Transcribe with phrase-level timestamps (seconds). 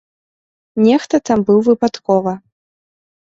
[0.85, 2.33] Нехта там быў выпадкова.